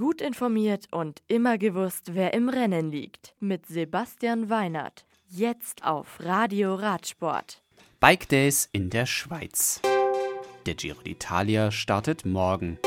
[0.00, 3.34] Gut informiert und immer gewusst, wer im Rennen liegt.
[3.38, 5.04] Mit Sebastian Weinert.
[5.28, 7.60] Jetzt auf Radio Radsport.
[8.00, 9.82] Bike Days in der Schweiz.
[10.64, 12.78] Der Giro d'Italia startet morgen.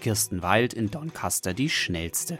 [0.00, 2.38] Kirsten Wild in Doncaster die schnellste.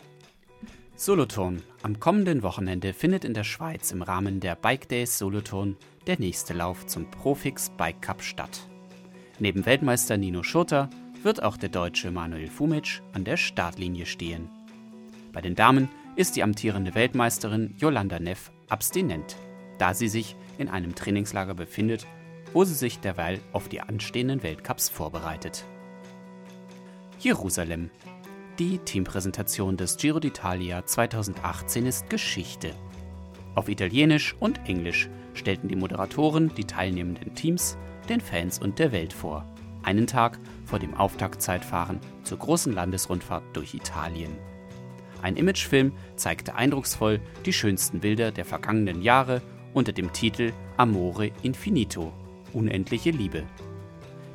[0.97, 1.63] Solothurn.
[1.85, 5.77] Am kommenden Wochenende findet in der Schweiz im Rahmen der Bike Days Solothurn
[6.09, 8.67] der nächste Lauf zum Profix Bike Cup statt.
[9.39, 10.91] Neben Weltmeister Nino Schurter
[11.25, 14.49] wird auch der Deutsche Manuel Fumic an der Startlinie stehen.
[15.33, 19.37] Bei den Damen ist die amtierende Weltmeisterin Jolanda Neff abstinent,
[19.79, 22.07] da sie sich in einem Trainingslager befindet,
[22.53, 25.65] wo sie sich derweil auf die anstehenden Weltcups vorbereitet.
[27.19, 27.91] Jerusalem.
[28.59, 32.75] Die Teampräsentation des Giro d'Italia 2018 ist Geschichte.
[33.55, 37.79] Auf Italienisch und Englisch stellten die Moderatoren die teilnehmenden Teams
[38.09, 39.52] den Fans und der Welt vor.
[39.83, 44.37] Einen Tag vor dem Auftaktzeitfahren zur großen Landesrundfahrt durch Italien.
[45.23, 49.41] Ein Imagefilm zeigte eindrucksvoll die schönsten Bilder der vergangenen Jahre
[49.73, 52.13] unter dem Titel Amore Infinito
[52.53, 53.45] Unendliche Liebe.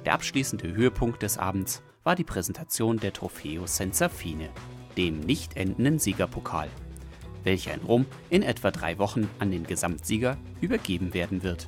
[0.05, 4.49] Der abschließende Höhepunkt des Abends war die Präsentation der Trofeo Senza Fine,
[4.95, 6.69] dem nicht endenden Siegerpokal,
[7.43, 11.67] welcher in Rom in etwa drei Wochen an den Gesamtsieger übergeben werden wird.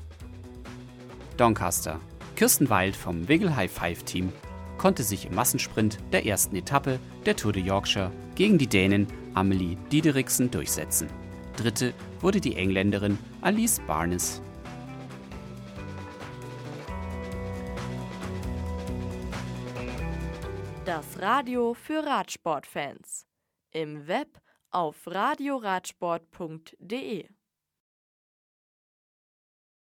[1.35, 1.99] Doncaster.
[2.39, 4.31] Kirsten Wild vom Wiggle High Five Team
[4.77, 9.75] konnte sich im Massensprint der ersten Etappe der Tour de Yorkshire gegen die Dänin Amelie
[9.91, 11.09] Diederiksen durchsetzen.
[11.57, 14.41] Dritte wurde die Engländerin Alice Barnes.
[20.85, 23.25] Das Radio für Radsportfans.
[23.71, 24.39] Im Web
[24.71, 27.27] auf radioradsport.de